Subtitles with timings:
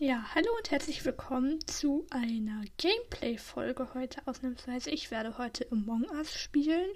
[0.00, 4.90] Ja, hallo und herzlich willkommen zu einer Gameplay-Folge heute ausnahmsweise.
[4.90, 6.88] Ich werde heute Among Us spielen.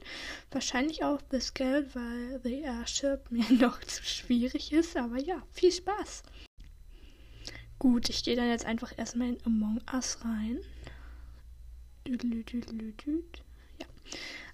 [0.52, 4.96] Wahrscheinlich auch bis Geld, weil The Airship mir noch zu schwierig ist.
[4.96, 6.22] Aber ja, viel Spaß.
[7.80, 10.60] Gut, ich gehe dann jetzt einfach erstmal in Among Us rein.
[13.80, 13.86] Ja.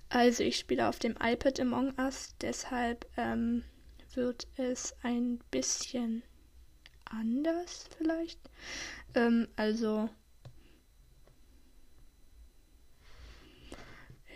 [0.08, 3.62] Also ich spiele auf dem iPad Among Us, deshalb ähm,
[4.14, 6.22] wird es ein bisschen
[7.11, 8.40] anders vielleicht.
[9.14, 10.08] Ähm, also.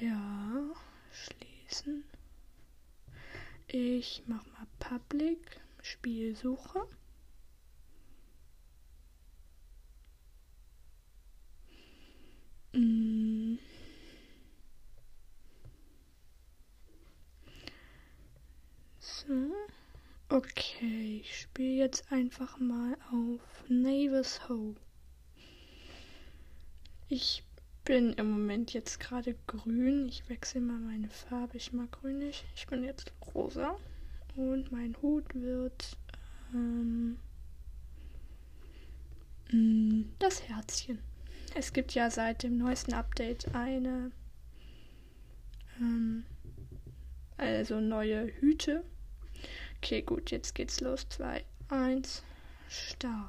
[0.01, 0.75] Ja,
[1.13, 2.05] schließen.
[3.69, 6.87] Ich mach mal Public, Spielsuche.
[12.75, 13.59] Mm.
[18.99, 19.53] So.
[20.33, 24.75] Okay, ich spiele jetzt einfach mal auf Navis Ho.
[27.11, 27.45] Ich
[27.85, 30.09] bin im Moment jetzt gerade grün.
[30.09, 31.59] Ich wechsle mal meine Farbe.
[31.59, 32.23] Ich mag grün.
[32.23, 33.77] Ich bin jetzt rosa.
[34.35, 35.99] Und mein Hut wird
[36.55, 37.19] ähm,
[39.51, 40.99] mm, das Herzchen.
[41.55, 44.11] Es gibt ja seit dem neuesten Update eine
[45.79, 46.25] ähm,
[47.37, 48.83] also neue Hüte
[49.83, 51.09] Okay, gut, jetzt geht's los.
[51.09, 52.23] 2, 1,
[52.69, 53.29] Start.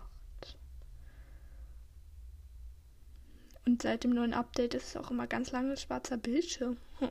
[3.66, 6.78] Und seit dem neuen Update ist es auch immer ganz lange schwarzer Bildschirm.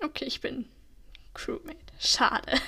[0.00, 0.68] okay, ich bin
[1.34, 1.76] Crewmate.
[1.98, 2.52] Schade.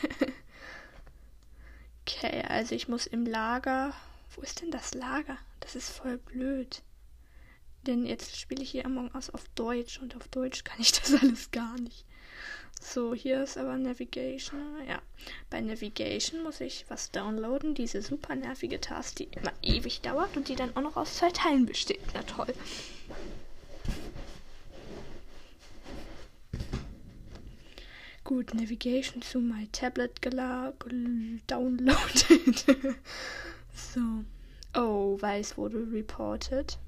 [2.00, 3.94] okay, also ich muss im Lager
[4.36, 5.38] wo ist denn das Lager?
[5.65, 6.83] Das ist voll blöd.
[7.87, 11.15] Denn jetzt spiele ich hier Among Us auf Deutsch und auf Deutsch kann ich das
[11.15, 12.05] alles gar nicht.
[12.83, 14.61] So, hier ist aber Navigation.
[14.87, 15.01] Ja,
[15.48, 17.74] bei Navigation muss ich was downloaden.
[17.74, 21.30] Diese super nervige Taste, die immer ewig dauert und die dann auch noch aus zwei
[21.30, 22.03] Teilen besteht.
[22.13, 22.53] Na toll.
[28.23, 30.20] Gut, Navigation zu my tablet
[31.47, 32.64] downloaded.
[33.77, 34.24] So.
[34.74, 36.79] Oh, Weiß wurde reported.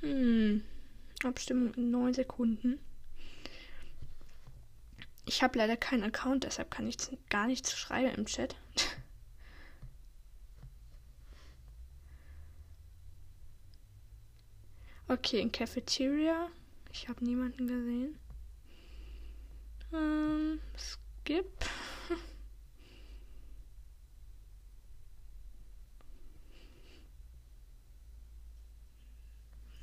[0.00, 0.62] Hm.
[1.24, 2.78] Abstimmung in 9 Sekunden.
[5.26, 6.96] Ich habe leider keinen Account, deshalb kann ich
[7.28, 8.54] gar nichts schreiben im Chat.
[15.08, 16.48] okay, in Cafeteria.
[16.92, 18.16] Ich habe niemanden gesehen.
[19.92, 21.66] Ähm, skip.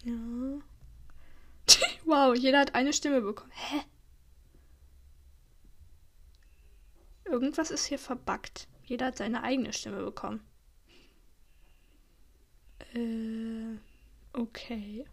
[0.06, 0.14] Ja.
[2.06, 3.52] Wow, jeder hat eine Stimme bekommen.
[3.54, 3.82] Hä?
[7.26, 8.68] Irgendwas ist hier verbuggt.
[8.84, 10.42] Jeder hat seine eigene Stimme bekommen.
[12.94, 13.78] Äh,
[14.34, 15.06] okay.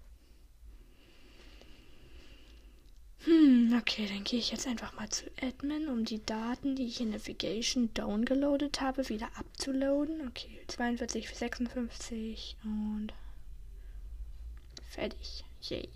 [3.25, 7.01] Hm, okay, dann gehe ich jetzt einfach mal zu Admin, um die Daten, die ich
[7.01, 10.27] in Navigation downgeloadet habe, wieder abzuladen.
[10.29, 13.13] Okay, 42, 56 und
[14.93, 15.43] Fertig.
[15.63, 15.89] Yay.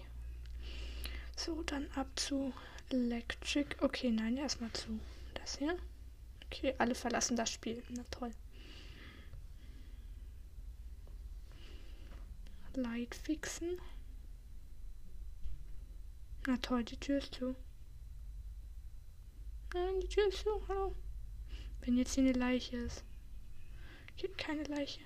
[1.36, 2.52] So, dann ab zu
[2.90, 3.76] Electric.
[3.80, 4.98] Okay, nein, erstmal zu
[5.34, 5.78] das hier.
[6.46, 7.82] Okay, alle verlassen das Spiel.
[7.90, 8.30] Na toll.
[12.74, 13.80] Light fixen.
[16.46, 17.56] Na toll, die Tür ist zu.
[19.74, 20.68] Nein, die Tür ist zu.
[20.68, 20.94] Hallo.
[21.80, 23.04] Wenn jetzt hier eine Leiche ist.
[24.16, 25.00] Gibt keine Leiche.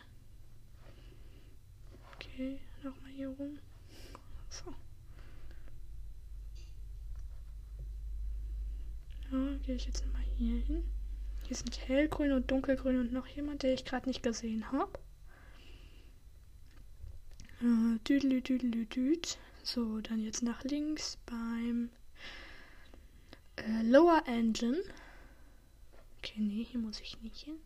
[2.14, 3.58] Okay, nochmal hier rum.
[4.48, 4.74] So.
[9.32, 10.84] Ja, gehe ich jetzt mal hier hin.
[11.46, 14.92] Hier sind hellgrün und dunkelgrün und noch jemand, der ich gerade nicht gesehen habe.
[17.60, 19.38] Äh, düdel, düdel, düd.
[19.62, 21.90] So, dann jetzt nach links beim
[23.56, 24.82] äh, Lower Engine.
[26.19, 27.56] Okay, nee, hier muss ich nicht hin.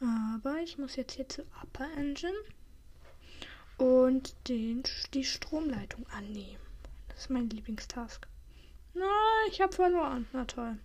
[0.00, 2.38] Aber ich muss jetzt hier zu Upper Engine
[3.78, 6.62] und den, die Stromleitung annehmen.
[7.08, 8.28] Das ist mein Lieblingstask.
[8.94, 10.26] Nein, ich habe verloren.
[10.32, 10.78] Na toll.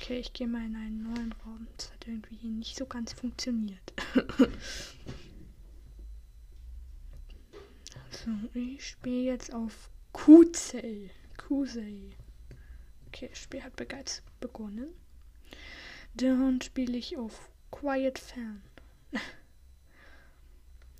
[0.00, 1.66] Okay, ich gehe mal in einen neuen Raum.
[1.76, 3.92] Das hat irgendwie nicht so ganz funktioniert.
[8.10, 11.10] so, ich spiele jetzt auf Kusei.
[11.36, 12.16] Kusei.
[13.08, 14.88] Okay, das Spiel hat bereits begonnen.
[16.14, 18.62] Dann spiele ich auf Quiet Fan.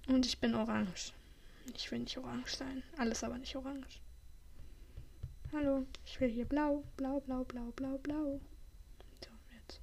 [0.09, 1.13] Und ich bin orange.
[1.75, 2.83] Ich will nicht orange sein.
[2.99, 4.00] Alles aber nicht orange.
[5.53, 8.41] Hallo, ich will hier blau, blau, blau, blau, blau, blau.
[9.25, 9.81] So, jetzt.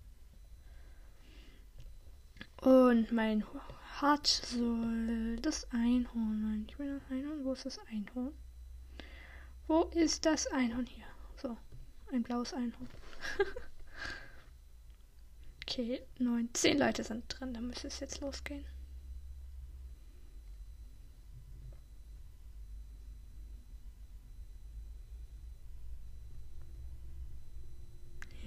[2.62, 3.44] Und mein
[4.02, 6.66] Hart soll das Einhorn sein.
[6.70, 7.44] Ich will das Einhorn.
[7.44, 8.34] Wo ist das Einhorn?
[9.68, 11.06] Wo ist das Einhorn hier?
[11.36, 11.58] So,
[12.14, 12.90] ein blaues Einhorn.
[15.64, 17.54] okay, neun, zehn Leute sind drin.
[17.54, 18.66] Da müsste es jetzt losgehen.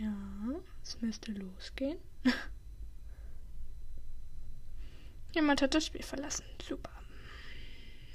[0.00, 0.14] Ja,
[0.90, 1.98] es müsste losgehen.
[5.34, 6.44] Jemand hat das Spiel verlassen.
[6.66, 6.90] Super.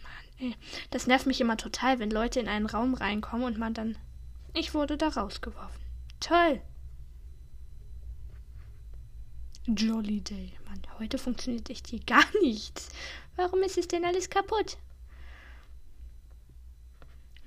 [0.03, 0.55] Mann, ey.
[0.89, 3.97] Das nervt mich immer total, wenn Leute in einen Raum reinkommen und man dann.
[4.53, 5.79] Ich wurde da rausgeworfen.
[6.19, 6.61] Toll.
[9.67, 10.53] Jolly Day.
[10.65, 12.89] Mann, heute funktioniert echt hier gar nichts.
[13.37, 14.77] Warum ist es denn alles kaputt?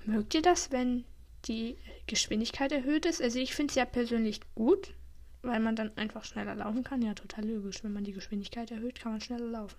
[0.07, 1.05] Mögt ihr das, wenn
[1.45, 1.77] die
[2.07, 3.21] Geschwindigkeit erhöht ist?
[3.21, 4.95] Also ich finde es ja persönlich gut,
[5.43, 7.03] weil man dann einfach schneller laufen kann.
[7.03, 7.83] Ja, total logisch.
[7.85, 9.77] Wenn man die Geschwindigkeit erhöht, kann man schneller laufen.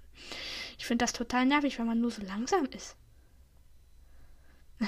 [0.77, 2.95] Ich finde das total nervig, wenn man nur so langsam ist.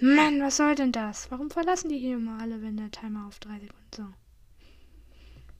[0.00, 1.30] Mann, was soll denn das?
[1.30, 4.06] Warum verlassen die hier immer alle, wenn der Timer auf drei Sekunden so?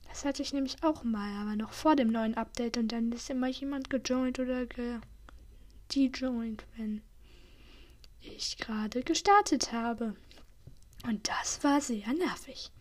[0.07, 3.29] Das hatte ich nämlich auch mal, aber noch vor dem neuen Update und dann ist
[3.29, 4.99] immer jemand gejoint oder ge
[5.93, 7.01] dejoint, wenn
[8.21, 10.15] ich gerade gestartet habe.
[11.03, 12.71] Und das war sehr nervig.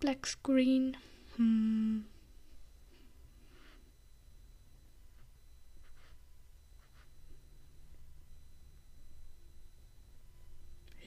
[0.00, 0.96] Black Screen.
[1.36, 2.04] Hm.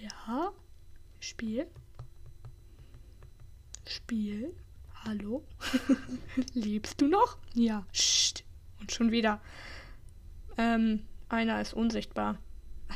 [0.02, 0.52] Ja.
[1.20, 1.68] Spiel.
[3.88, 4.54] Spiel.
[5.06, 5.44] Hallo?
[6.54, 7.38] Lebst du noch?
[7.54, 7.86] Ja.
[7.94, 8.44] Psst.
[8.80, 9.42] Und schon wieder.
[10.58, 12.38] Ähm, einer ist unsichtbar.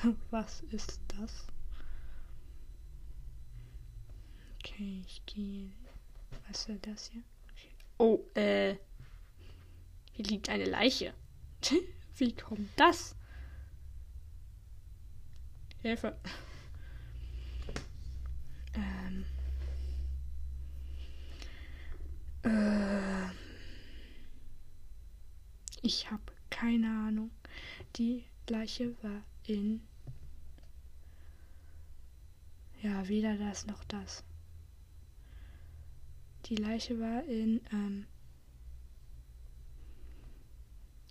[0.30, 1.48] Was ist das?
[4.60, 5.72] Okay, ich gehe.
[6.48, 7.24] Was ist das hier?
[7.98, 8.76] Oh, äh.
[10.14, 11.14] Hier liegt eine Leiche.
[12.18, 13.16] Wie kommt das?
[15.82, 16.18] Hilfe.
[18.74, 19.26] Ähm.
[22.44, 23.32] Äh.
[25.82, 27.32] Ich habe keine Ahnung.
[27.98, 29.82] Die Leiche war in.
[32.82, 34.24] Ja, weder das noch das.
[36.46, 37.62] Die Leiche war in.
[37.72, 38.08] Ähm,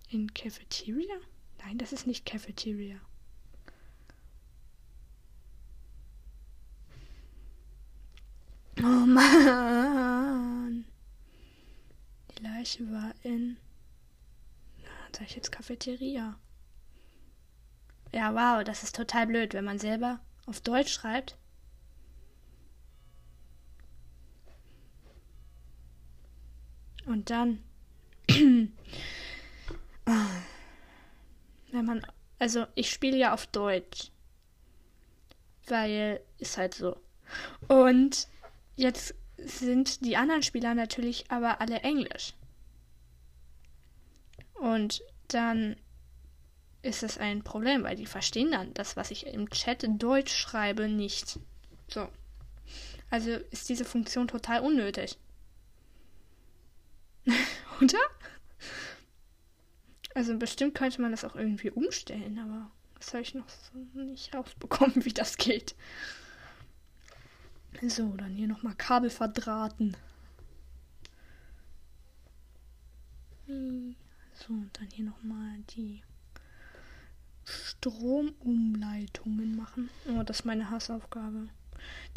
[0.09, 1.15] in Cafeteria?
[1.59, 2.97] Nein, das ist nicht Cafeteria.
[8.79, 10.85] Oh Mann.
[12.31, 13.57] Die Leiche war in.
[15.11, 16.37] Sag ich jetzt Cafeteria?
[18.13, 21.37] Ja, wow, das ist total blöd, wenn man selber auf Deutsch schreibt.
[27.05, 27.63] Und dann,
[28.27, 28.71] wenn
[31.71, 32.05] man,
[32.39, 34.11] also ich spiele ja auf Deutsch,
[35.67, 36.97] weil ist halt so.
[37.67, 38.27] Und
[38.75, 42.33] jetzt sind die anderen Spieler natürlich aber alle Englisch.
[44.55, 45.75] Und dann
[46.81, 50.87] ist das ein Problem, weil die verstehen dann das, was ich im Chat Deutsch schreibe,
[50.87, 51.39] nicht.
[51.87, 52.07] So.
[53.09, 55.17] Also ist diese Funktion total unnötig.
[57.81, 57.99] Oder?
[60.13, 64.33] Also bestimmt könnte man das auch irgendwie umstellen, aber das habe ich noch so nicht
[64.33, 65.75] rausbekommen, wie das geht.
[67.81, 69.97] So, dann hier nochmal Kabel verdrahten.
[73.47, 73.53] So,
[74.49, 76.03] und dann hier nochmal die
[77.43, 79.89] Stromumleitungen machen.
[80.07, 81.49] Oh, das ist meine Hassaufgabe.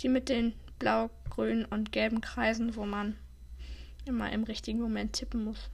[0.01, 3.17] Die mit den blau, grünen und gelben Kreisen, wo man
[4.09, 5.71] immer im richtigen Moment tippen muss.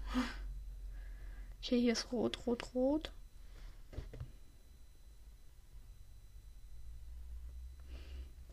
[1.62, 3.12] Okay, hier ist rot, rot, rot.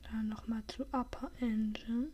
[0.03, 2.07] Dann nochmal zu Upper Engine.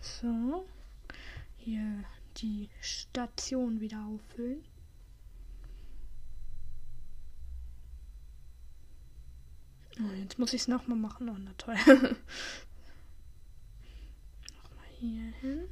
[0.00, 0.66] So.
[1.58, 2.04] Hier
[2.36, 4.62] die Station wieder auffüllen.
[10.00, 11.28] Oh, jetzt muss ich es nochmal machen.
[11.28, 11.76] Oh, na toll.
[11.86, 12.16] nochmal
[14.98, 15.68] hier hin.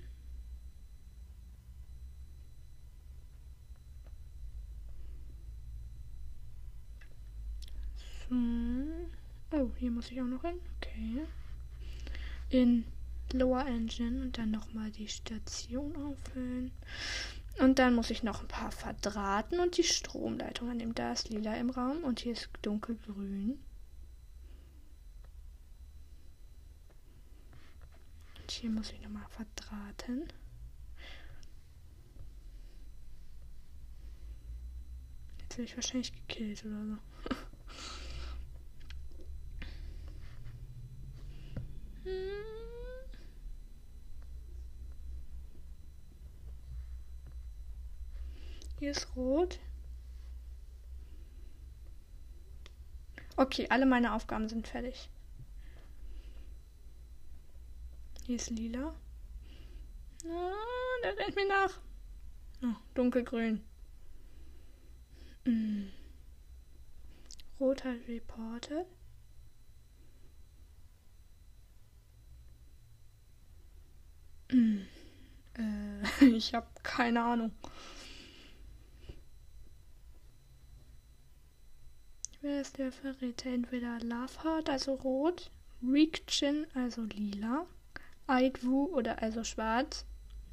[8.28, 9.56] So.
[9.56, 10.60] Oh, hier muss ich auch noch hin.
[10.76, 11.26] Okay.
[12.50, 12.84] In
[13.32, 16.70] Lower Engine und dann nochmal die Station auffüllen.
[17.58, 20.94] Und dann muss ich noch ein paar verdrahten und die Stromleitung annehmen.
[20.94, 23.58] Da ist lila im Raum und hier ist dunkelgrün.
[28.52, 30.28] Hier muss ich nochmal verdrahten.
[35.40, 36.96] Jetzt werde ich wahrscheinlich gekillt oder so.
[42.04, 42.42] hm.
[48.78, 49.58] Hier ist rot.
[53.36, 55.08] Okay, alle meine Aufgaben sind fertig.
[58.24, 58.94] Hier ist lila.
[60.24, 61.80] Ah, der rennt mir nach.
[62.62, 63.64] Oh, dunkelgrün.
[65.44, 65.88] Mm.
[67.58, 68.86] Rot hat reported.
[74.52, 74.82] Mm.
[75.58, 77.52] Äh, ich habe keine Ahnung.
[82.40, 83.50] Wer ist der Verräter?
[83.50, 85.50] Entweder Loveheart, also rot,
[85.82, 87.66] Reekchin, also lila,
[88.32, 90.06] Aidwu oder also schwarz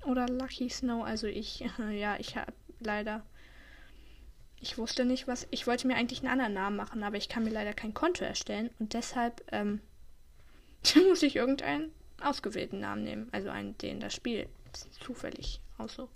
[0.06, 1.66] oder Lucky Snow, also ich.
[1.92, 3.26] Ja, ich habe leider.
[4.62, 5.48] Ich wusste nicht, was.
[5.52, 8.26] Ich wollte mir eigentlich einen anderen Namen machen, aber ich kann mir leider kein Konto
[8.26, 9.80] erstellen und deshalb ähm,
[11.10, 13.30] muss ich irgendeinen ausgewählten Namen nehmen.
[13.32, 14.50] Also einen, den das Spiel
[15.00, 16.10] zufällig so.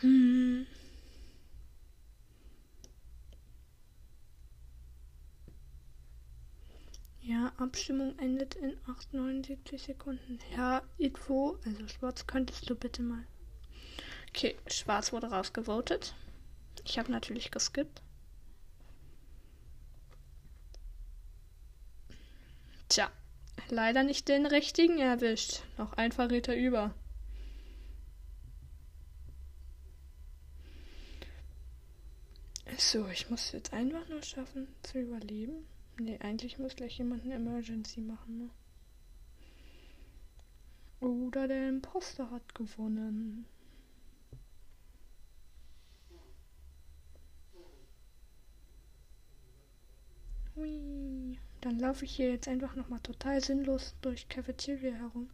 [0.00, 0.66] Hm.
[7.22, 8.76] Ja, Abstimmung endet in
[9.12, 10.38] 8,79 Sekunden.
[10.56, 13.24] Ja, Info, also Schwarz, könntest du bitte mal.
[14.30, 16.14] Okay, Schwarz wurde rausgevotet.
[16.84, 18.02] Ich habe natürlich geskippt.
[22.88, 23.10] Tja,
[23.68, 25.62] leider nicht den richtigen erwischt.
[25.76, 26.94] Noch ein Verräter über.
[32.78, 35.66] So, ich muss jetzt einfach nur schaffen zu überleben.
[36.00, 38.50] Nee, eigentlich muss gleich jemand eine Emergency machen, ne?
[41.06, 43.44] Oder der Imposter hat gewonnen.
[50.56, 51.38] Hui.
[51.60, 55.28] Dann laufe ich hier jetzt einfach nochmal total sinnlos durch Cafeteria herum.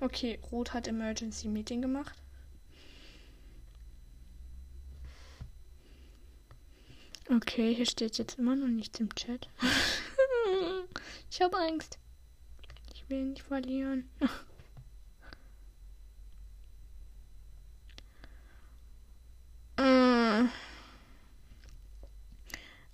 [0.00, 2.20] Okay, Rot hat Emergency Meeting gemacht.
[7.34, 9.48] Okay, hier steht jetzt immer noch nichts im Chat.
[11.32, 11.98] ich habe Angst.
[12.94, 14.08] Ich will nicht verlieren.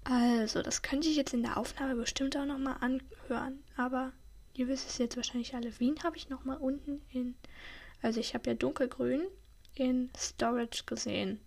[0.04, 3.62] Also, das könnte ich jetzt in der Aufnahme bestimmt auch nochmal anhören.
[3.76, 4.12] Aber
[4.54, 5.78] ihr wisst es jetzt wahrscheinlich alle.
[5.78, 7.36] Wien habe ich nochmal unten in.
[8.00, 9.26] Also, ich habe ja dunkelgrün
[9.74, 11.40] in Storage gesehen.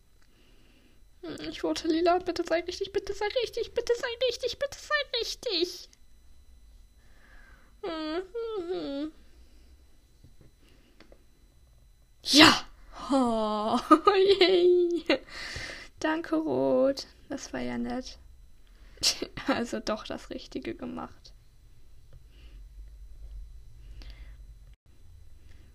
[1.50, 2.20] Ich vote lila.
[2.20, 5.90] Bitte sei richtig, bitte sei richtig, bitte sei richtig, bitte sei richtig.
[12.24, 12.66] Ja!
[13.12, 13.80] Oh,
[14.40, 15.20] yay.
[16.00, 17.08] Danke, Rot.
[17.30, 18.18] Das war ja nett.
[19.48, 21.34] Also doch das Richtige gemacht.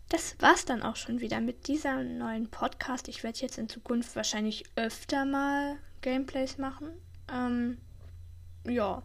[0.08, 3.08] das war's dann auch schon wieder mit dieser neuen Podcast.
[3.08, 6.88] Ich werde jetzt in Zukunft wahrscheinlich öfter mal Gameplays machen.
[7.30, 7.78] Ähm,
[8.64, 9.02] ja.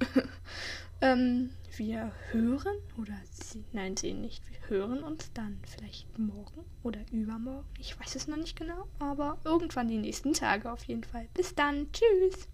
[1.00, 4.42] ähm, wir hören oder sie, nein, sehen nicht.
[4.50, 7.68] Wir hören uns dann vielleicht morgen oder übermorgen.
[7.78, 11.28] Ich weiß es noch nicht genau, aber irgendwann die nächsten Tage auf jeden Fall.
[11.34, 11.88] Bis dann.
[11.92, 12.48] Tschüss.